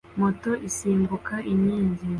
Moto 0.19 0.51
isimbuka 0.67 1.35
inkingi 1.51 2.05